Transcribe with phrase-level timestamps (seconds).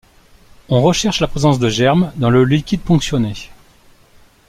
[0.69, 3.35] On recherche la présence de germes dans le liquide ponctionné.